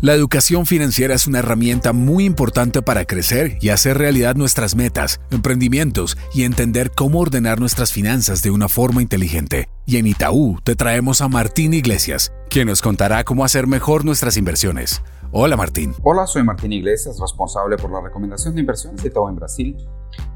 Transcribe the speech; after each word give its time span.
La 0.00 0.14
educación 0.14 0.64
financiera 0.64 1.12
es 1.16 1.26
una 1.26 1.40
herramienta 1.40 1.92
muy 1.92 2.24
importante 2.24 2.82
para 2.82 3.04
crecer 3.04 3.58
y 3.60 3.70
hacer 3.70 3.98
realidad 3.98 4.36
nuestras 4.36 4.76
metas, 4.76 5.20
emprendimientos 5.32 6.16
y 6.32 6.44
entender 6.44 6.92
cómo 6.94 7.18
ordenar 7.18 7.58
nuestras 7.58 7.90
finanzas 7.90 8.40
de 8.40 8.52
una 8.52 8.68
forma 8.68 9.02
inteligente. 9.02 9.68
Y 9.86 9.96
en 9.96 10.06
Itaú 10.06 10.60
te 10.62 10.76
traemos 10.76 11.20
a 11.20 11.26
Martín 11.26 11.74
Iglesias, 11.74 12.32
quien 12.48 12.68
nos 12.68 12.80
contará 12.80 13.24
cómo 13.24 13.44
hacer 13.44 13.66
mejor 13.66 14.04
nuestras 14.04 14.36
inversiones. 14.36 15.02
Hola 15.32 15.56
Martín. 15.56 15.92
Hola, 16.04 16.28
soy 16.28 16.44
Martín 16.44 16.72
Iglesias, 16.72 17.18
responsable 17.18 17.76
por 17.76 17.90
la 17.90 18.00
recomendación 18.00 18.54
de 18.54 18.60
inversiones 18.60 19.02
de 19.02 19.08
Itaú 19.08 19.28
en 19.28 19.34
Brasil. 19.34 19.76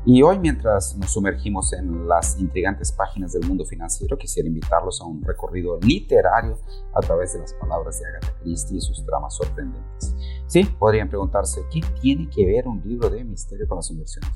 Y 0.04 0.22
hoy, 0.22 0.38
mientras 0.38 0.96
nos 0.96 1.12
sumergimos 1.12 1.72
en 1.72 2.08
las 2.08 2.38
intrigantes 2.40 2.90
páginas 2.90 3.32
del 3.32 3.46
mundo 3.46 3.64
financiero, 3.64 4.18
quisiera 4.18 4.48
invitarlos 4.48 5.00
a 5.00 5.04
un 5.04 5.22
recorrido 5.22 5.78
literario 5.80 6.58
a 6.94 7.00
través 7.00 7.34
de 7.34 7.38
las 7.38 7.52
palabras 7.54 8.00
de 8.00 8.06
Agatha 8.06 8.34
Christie 8.42 8.78
y 8.78 8.80
sus 8.80 9.06
dramas 9.06 9.36
sorprendentes. 9.36 10.16
Sí, 10.46 10.64
podrían 10.64 11.08
preguntarse, 11.08 11.60
¿qué 11.70 11.80
tiene 12.00 12.28
que 12.28 12.45
ver 12.45 12.66
un 12.66 12.82
libro 12.84 13.09
de 13.10 13.23
misterio 13.23 13.68
con 13.68 13.76
las 13.76 13.90
inversiones? 13.90 14.32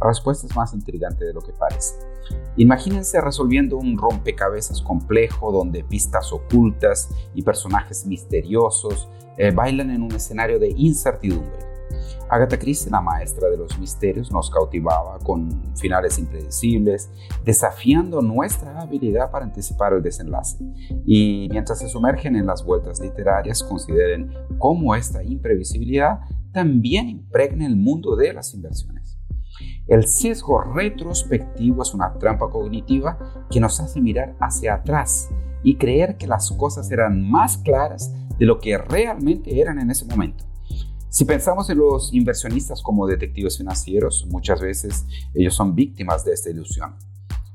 La 0.00 0.08
respuesta 0.08 0.46
es 0.46 0.56
más 0.56 0.72
intrigante 0.72 1.24
de 1.24 1.34
lo 1.34 1.42
que 1.42 1.52
parece. 1.52 1.96
Imagínense 2.56 3.20
resolviendo 3.20 3.76
un 3.76 3.98
rompecabezas 3.98 4.80
complejo 4.80 5.52
donde 5.52 5.84
pistas 5.84 6.32
ocultas 6.32 7.10
y 7.34 7.42
personajes 7.42 8.06
misteriosos 8.06 9.08
eh, 9.36 9.50
bailan 9.50 9.90
en 9.90 10.02
un 10.02 10.12
escenario 10.12 10.58
de 10.58 10.70
incertidumbre. 10.70 11.69
Agatha 12.30 12.58
Christie, 12.58 12.90
la 12.90 13.00
maestra 13.00 13.50
de 13.50 13.56
los 13.56 13.76
misterios, 13.78 14.30
nos 14.30 14.50
cautivaba 14.50 15.18
con 15.18 15.50
finales 15.76 16.16
impredecibles, 16.18 17.10
desafiando 17.44 18.22
nuestra 18.22 18.80
habilidad 18.80 19.32
para 19.32 19.44
anticipar 19.44 19.94
el 19.94 20.02
desenlace. 20.02 20.58
Y 21.04 21.48
mientras 21.50 21.80
se 21.80 21.88
sumergen 21.88 22.36
en 22.36 22.46
las 22.46 22.64
vueltas 22.64 23.00
literarias, 23.00 23.64
consideren 23.64 24.32
cómo 24.58 24.94
esta 24.94 25.24
imprevisibilidad 25.24 26.20
también 26.52 27.08
impregna 27.08 27.66
el 27.66 27.76
mundo 27.76 28.14
de 28.14 28.32
las 28.32 28.54
inversiones. 28.54 29.18
El 29.88 30.06
sesgo 30.06 30.60
retrospectivo 30.60 31.82
es 31.82 31.94
una 31.94 32.14
trampa 32.14 32.48
cognitiva 32.48 33.18
que 33.50 33.58
nos 33.58 33.80
hace 33.80 34.00
mirar 34.00 34.36
hacia 34.38 34.74
atrás 34.74 35.30
y 35.64 35.76
creer 35.76 36.16
que 36.16 36.28
las 36.28 36.50
cosas 36.52 36.90
eran 36.92 37.28
más 37.28 37.58
claras 37.58 38.14
de 38.38 38.46
lo 38.46 38.60
que 38.60 38.78
realmente 38.78 39.60
eran 39.60 39.80
en 39.80 39.90
ese 39.90 40.04
momento. 40.04 40.49
Si 41.10 41.24
pensamos 41.24 41.68
en 41.68 41.78
los 41.78 42.14
inversionistas 42.14 42.82
como 42.82 43.04
detectives 43.04 43.58
financieros, 43.58 44.28
muchas 44.30 44.60
veces 44.60 45.04
ellos 45.34 45.56
son 45.56 45.74
víctimas 45.74 46.24
de 46.24 46.32
esta 46.32 46.50
ilusión. 46.50 46.94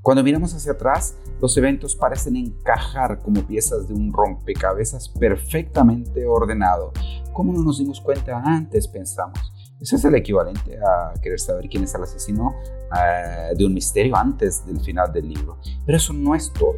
Cuando 0.02 0.26
miramos 0.26 0.54
hacia 0.54 0.74
atrás, 0.74 1.16
los 1.42 1.56
eventos 1.56 1.96
parecen 1.96 2.36
encajar 2.36 3.20
como 3.20 3.48
piezas 3.48 3.88
de 3.88 3.94
un 3.94 4.12
rompecabezas 4.12 5.08
perfectamente 5.08 6.28
ordenado. 6.28 6.92
¿Cómo 7.32 7.54
no 7.54 7.64
nos 7.64 7.78
dimos 7.78 8.02
cuenta 8.02 8.42
antes? 8.44 8.90
Pensamos. 8.90 9.40
Eso 9.80 9.96
es 9.96 10.04
el 10.04 10.16
equivalente 10.16 10.78
a 10.78 11.14
querer 11.22 11.40
saber 11.40 11.70
quién 11.70 11.86
es 11.86 11.96
el 11.96 12.04
asesino 12.04 12.56
uh, 12.92 13.56
de 13.58 13.66
un 13.66 13.74
misterio 13.74 14.18
antes 14.18 14.66
del 14.66 14.82
final 14.82 15.14
del 15.14 15.30
libro. 15.30 15.60
Pero 15.86 15.98
eso 15.98 16.12
no 16.12 16.36
es 16.36 16.52
todo. 16.52 16.76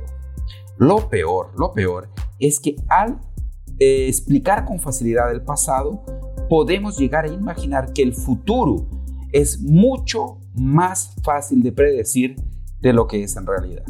Lo 0.78 1.10
peor, 1.10 1.54
lo 1.58 1.74
peor 1.74 2.10
es 2.40 2.60
que 2.60 2.76
al 2.88 3.20
eh, 3.80 4.08
explicar 4.08 4.66
con 4.66 4.80
facilidad 4.80 5.32
el 5.32 5.42
pasado, 5.42 6.04
podemos 6.50 6.98
llegar 6.98 7.26
a 7.26 7.30
imaginar 7.30 7.94
que 7.94 8.04
el 8.04 8.14
futuro 8.14 8.88
es 9.32 9.62
mucho 9.62 10.40
más 10.54 11.16
fácil 11.24 11.62
de 11.62 11.72
predecir 11.72 12.36
de 12.80 12.94
lo 12.94 13.08
que 13.08 13.24
es 13.24 13.36
en 13.36 13.46
realidad. 13.46 13.84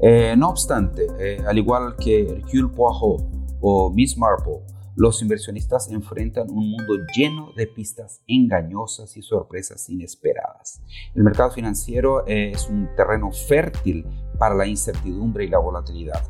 Eh, 0.00 0.34
no 0.36 0.50
obstante, 0.50 1.06
eh, 1.18 1.42
al 1.46 1.58
igual 1.58 1.96
que 1.96 2.20
Hercule 2.20 2.68
Poirot 2.68 3.24
o 3.60 3.90
Miss 3.90 4.16
Marple, 4.16 4.60
los 4.94 5.22
inversionistas 5.22 5.90
enfrentan 5.92 6.50
un 6.50 6.70
mundo 6.70 6.94
lleno 7.14 7.52
de 7.56 7.68
pistas 7.68 8.20
engañosas 8.26 9.16
y 9.16 9.22
sorpresas 9.22 9.88
inesperadas. 9.88 10.82
El 11.14 11.22
mercado 11.22 11.52
financiero 11.52 12.26
eh, 12.26 12.50
es 12.52 12.68
un 12.68 12.88
terreno 12.96 13.30
fértil 13.30 14.04
para 14.38 14.56
la 14.56 14.66
incertidumbre 14.66 15.44
y 15.44 15.48
la 15.48 15.58
volatilidad. 15.58 16.22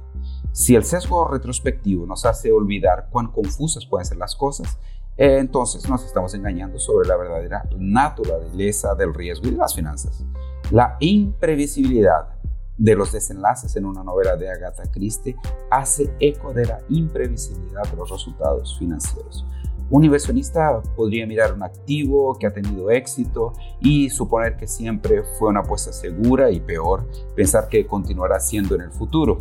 Si 0.52 0.74
el 0.74 0.84
sesgo 0.84 1.28
retrospectivo 1.28 2.06
nos 2.06 2.24
hace 2.26 2.52
olvidar 2.52 3.08
cuán 3.10 3.28
confusas 3.28 3.86
pueden 3.86 4.06
ser 4.06 4.18
las 4.18 4.34
cosas, 4.34 4.78
entonces 5.16 5.88
nos 5.88 6.04
estamos 6.04 6.32
engañando 6.34 6.78
sobre 6.78 7.08
la 7.08 7.16
verdadera 7.16 7.68
naturaleza 7.76 8.94
del 8.94 9.14
riesgo 9.14 9.48
y 9.48 9.50
de 9.50 9.56
las 9.56 9.74
finanzas. 9.74 10.24
La 10.70 10.96
imprevisibilidad 11.00 12.28
de 12.76 12.94
los 12.94 13.10
desenlaces 13.10 13.74
en 13.74 13.84
una 13.84 14.04
novela 14.04 14.36
de 14.36 14.48
Agatha 14.48 14.84
Christie 14.90 15.36
hace 15.70 16.14
eco 16.20 16.52
de 16.52 16.66
la 16.66 16.80
imprevisibilidad 16.88 17.82
de 17.90 17.96
los 17.96 18.08
resultados 18.08 18.78
financieros. 18.78 19.44
Un 19.90 20.04
inversionista 20.04 20.82
podría 20.96 21.26
mirar 21.26 21.54
un 21.54 21.62
activo 21.62 22.36
que 22.38 22.46
ha 22.46 22.52
tenido 22.52 22.90
éxito 22.90 23.54
y 23.80 24.10
suponer 24.10 24.56
que 24.56 24.66
siempre 24.66 25.22
fue 25.38 25.48
una 25.48 25.60
apuesta 25.60 25.92
segura 25.92 26.50
y 26.50 26.60
peor, 26.60 27.08
pensar 27.34 27.68
que 27.68 27.86
continuará 27.86 28.38
siendo 28.38 28.74
en 28.74 28.82
el 28.82 28.90
futuro. 28.90 29.38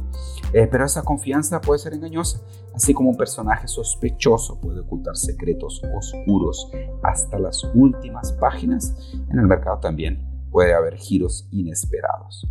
Eh, 0.53 0.67
pero 0.71 0.85
esa 0.85 1.03
confianza 1.03 1.59
puede 1.59 1.79
ser 1.79 1.93
engañosa, 1.93 2.39
así 2.73 2.93
como 2.93 3.09
un 3.09 3.17
personaje 3.17 3.67
sospechoso 3.67 4.59
puede 4.61 4.79
ocultar 4.79 5.17
secretos 5.17 5.81
oscuros 5.93 6.71
hasta 7.03 7.37
las 7.39 7.65
últimas 7.73 8.31
páginas. 8.31 8.95
En 9.29 9.39
el 9.39 9.47
mercado 9.47 9.79
también 9.79 10.25
puede 10.49 10.73
haber 10.73 10.95
giros 10.95 11.47
inesperados. 11.51 12.47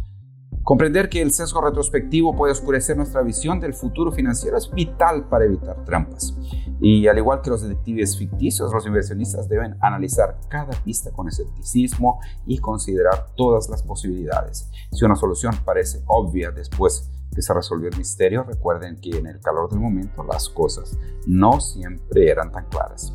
Comprender 0.66 1.08
que 1.08 1.22
el 1.22 1.30
sesgo 1.30 1.60
retrospectivo 1.60 2.34
puede 2.34 2.50
oscurecer 2.50 2.96
nuestra 2.96 3.22
visión 3.22 3.60
del 3.60 3.72
futuro 3.72 4.10
financiero 4.10 4.56
es 4.56 4.68
vital 4.68 5.28
para 5.28 5.44
evitar 5.44 5.84
trampas. 5.84 6.36
Y 6.80 7.06
al 7.06 7.18
igual 7.18 7.40
que 7.40 7.50
los 7.50 7.62
detectives 7.62 8.18
ficticios, 8.18 8.72
los 8.72 8.84
inversionistas 8.84 9.48
deben 9.48 9.76
analizar 9.80 10.40
cada 10.48 10.72
pista 10.82 11.12
con 11.12 11.28
escepticismo 11.28 12.18
y 12.48 12.58
considerar 12.58 13.28
todas 13.36 13.68
las 13.68 13.84
posibilidades. 13.84 14.68
Si 14.90 15.04
una 15.04 15.14
solución 15.14 15.54
parece 15.64 16.02
obvia 16.06 16.50
después 16.50 17.12
que 17.32 17.42
se 17.42 17.54
resolvió 17.54 17.88
el 17.88 17.96
misterio, 17.96 18.42
recuerden 18.42 19.00
que 19.00 19.10
en 19.10 19.28
el 19.28 19.38
calor 19.38 19.70
del 19.70 19.78
momento 19.78 20.24
las 20.24 20.48
cosas 20.48 20.98
no 21.28 21.60
siempre 21.60 22.28
eran 22.28 22.50
tan 22.50 22.68
claras. 22.70 23.12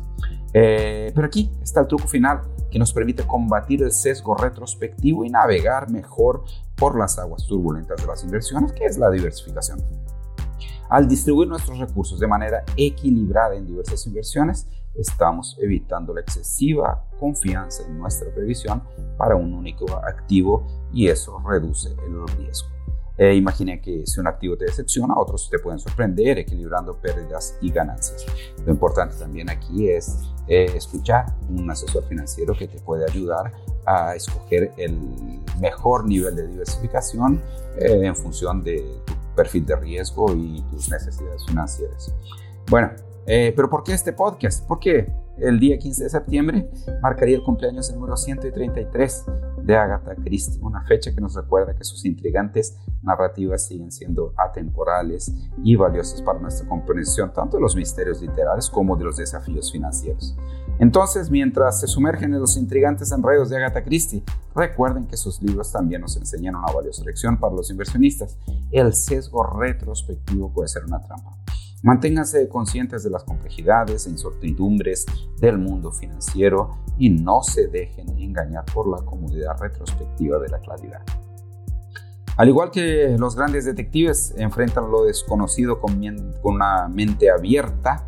Eh, 0.54 1.12
pero 1.14 1.26
aquí 1.26 1.50
está 1.62 1.80
el 1.80 1.86
truco 1.86 2.08
final 2.08 2.40
que 2.70 2.78
nos 2.78 2.94
permite 2.94 3.24
combatir 3.24 3.82
el 3.82 3.92
sesgo 3.92 4.34
retrospectivo 4.34 5.24
y 5.24 5.28
navegar 5.28 5.90
mejor 5.90 6.44
por 6.82 6.98
las 6.98 7.16
aguas 7.16 7.46
turbulentas 7.46 8.00
de 8.00 8.08
las 8.08 8.24
inversiones, 8.24 8.72
que 8.72 8.86
es 8.86 8.98
la 8.98 9.08
diversificación. 9.08 9.80
Al 10.88 11.06
distribuir 11.06 11.48
nuestros 11.48 11.78
recursos 11.78 12.18
de 12.18 12.26
manera 12.26 12.64
equilibrada 12.76 13.54
en 13.54 13.68
diversas 13.68 14.04
inversiones, 14.08 14.66
estamos 14.92 15.56
evitando 15.60 16.12
la 16.12 16.22
excesiva 16.22 17.04
confianza 17.20 17.84
en 17.86 17.98
nuestra 18.00 18.34
previsión 18.34 18.82
para 19.16 19.36
un 19.36 19.54
único 19.54 19.96
activo 19.98 20.66
y 20.92 21.06
eso 21.06 21.40
reduce 21.48 21.90
el 22.04 22.26
riesgo. 22.36 22.68
Eh, 23.22 23.36
imagine 23.36 23.80
que 23.80 24.04
si 24.04 24.18
un 24.18 24.26
activo 24.26 24.56
te 24.56 24.64
decepciona, 24.64 25.14
otros 25.16 25.48
te 25.48 25.60
pueden 25.60 25.78
sorprender 25.78 26.40
equilibrando 26.40 26.96
pérdidas 26.96 27.56
y 27.60 27.70
ganancias. 27.70 28.26
Lo 28.66 28.72
importante 28.72 29.14
también 29.14 29.48
aquí 29.48 29.88
es 29.88 30.18
eh, 30.48 30.66
escuchar 30.74 31.26
un 31.48 31.70
asesor 31.70 32.02
financiero 32.08 32.52
que 32.52 32.66
te 32.66 32.80
puede 32.80 33.08
ayudar 33.08 33.52
a 33.86 34.16
escoger 34.16 34.72
el 34.76 34.98
mejor 35.60 36.04
nivel 36.04 36.34
de 36.34 36.48
diversificación 36.48 37.40
eh, 37.78 38.00
en 38.02 38.16
función 38.16 38.64
de 38.64 38.82
tu 39.06 39.14
perfil 39.36 39.66
de 39.66 39.76
riesgo 39.76 40.34
y 40.34 40.60
tus 40.72 40.90
necesidades 40.90 41.46
financieras. 41.46 42.12
Bueno, 42.68 42.90
eh, 43.26 43.52
pero 43.54 43.70
¿por 43.70 43.84
qué 43.84 43.92
este 43.92 44.12
podcast? 44.12 44.66
Porque 44.66 45.06
el 45.38 45.58
día 45.58 45.78
15 45.78 46.04
de 46.04 46.10
septiembre 46.10 46.70
marcaría 47.02 47.36
el 47.36 47.42
cumpleaños 47.42 47.92
número 47.92 48.16
133 48.16 49.24
de 49.62 49.76
Agatha 49.76 50.14
Christie, 50.16 50.60
una 50.62 50.84
fecha 50.84 51.14
que 51.14 51.20
nos 51.20 51.34
recuerda 51.34 51.74
que 51.74 51.84
sus 51.84 52.04
intrigantes 52.04 52.76
narrativas 53.02 53.66
siguen 53.66 53.90
siendo 53.90 54.34
atemporales 54.36 55.32
y 55.62 55.76
valiosas 55.76 56.22
para 56.22 56.38
nuestra 56.40 56.68
comprensión 56.68 57.32
tanto 57.32 57.56
de 57.56 57.62
los 57.62 57.76
misterios 57.76 58.20
literarios 58.20 58.68
como 58.70 58.96
de 58.96 59.04
los 59.04 59.16
desafíos 59.16 59.70
financieros. 59.72 60.36
Entonces, 60.78 61.30
mientras 61.30 61.80
se 61.80 61.86
sumergen 61.86 62.34
en 62.34 62.40
los 62.40 62.56
intrigantes 62.56 63.12
enredos 63.12 63.50
de 63.50 63.56
Agatha 63.56 63.84
Christie, 63.84 64.24
recuerden 64.54 65.06
que 65.06 65.16
sus 65.16 65.40
libros 65.40 65.70
también 65.70 66.00
nos 66.00 66.16
enseñan 66.16 66.56
una 66.56 66.72
valiosa 66.72 67.04
lección 67.04 67.38
para 67.38 67.54
los 67.54 67.70
inversionistas. 67.70 68.36
El 68.70 68.92
sesgo 68.94 69.44
retrospectivo 69.44 70.52
puede 70.52 70.68
ser 70.68 70.84
una 70.84 71.00
trampa. 71.00 71.36
Manténganse 71.82 72.48
conscientes 72.48 73.02
de 73.02 73.10
las 73.10 73.24
complejidades 73.24 74.06
e 74.06 74.10
incertidumbres 74.10 75.04
del 75.40 75.58
mundo 75.58 75.90
financiero 75.90 76.76
y 76.96 77.10
no 77.10 77.42
se 77.42 77.66
dejen 77.66 78.08
engañar 78.20 78.64
por 78.72 78.88
la 78.88 79.04
comodidad 79.04 79.58
retrospectiva 79.60 80.38
de 80.38 80.48
la 80.48 80.60
claridad. 80.60 81.02
Al 82.36 82.48
igual 82.48 82.70
que 82.70 83.16
los 83.18 83.34
grandes 83.34 83.64
detectives 83.64 84.32
enfrentan 84.36 84.92
lo 84.92 85.02
desconocido 85.02 85.80
con, 85.80 86.00
una 86.44 86.88
mente 86.88 87.30
abierta, 87.30 88.06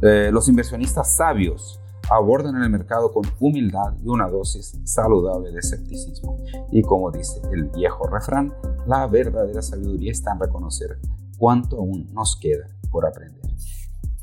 eh, 0.00 0.30
los 0.32 0.48
inversionistas 0.48 1.16
sabios 1.16 1.80
abordan 2.08 2.62
el 2.62 2.70
mercado 2.70 3.12
con 3.12 3.24
humildad 3.40 3.94
y 4.00 4.08
una 4.08 4.28
dosis 4.28 4.80
saludable 4.84 5.50
de 5.50 5.58
escepticismo. 5.58 6.38
Y 6.70 6.82
como 6.82 7.10
dice 7.10 7.42
el 7.52 7.64
viejo 7.64 8.06
refrán, 8.06 8.54
la 8.86 9.08
verdadera 9.08 9.60
sabiduría 9.60 10.12
está 10.12 10.32
en 10.32 10.40
reconocer 10.40 10.98
cuánto 11.36 11.78
aún 11.78 12.08
nos 12.14 12.38
queda 12.40 12.77
por 12.90 13.06
aprender. 13.06 13.40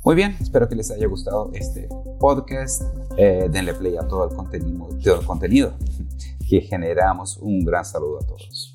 Muy 0.03 0.13
bien, 0.13 0.35
espero 0.39 0.69
que 0.69 0.75
les 0.75 0.91
haya 0.91 1.07
gustado 1.07 1.49
este 1.53 1.89
podcast. 2.19 2.83
Eh, 3.17 3.49
denle 3.51 3.73
play 3.73 3.97
a 3.97 4.07
todo 4.07 4.29
el 4.29 4.35
contenido, 4.35 4.87
todo 5.03 5.19
el 5.19 5.25
contenido 5.25 5.73
que 6.47 6.61
generamos. 6.61 7.37
Un 7.37 7.65
gran 7.65 7.83
saludo 7.85 8.19
a 8.19 8.27
todos. 8.27 8.74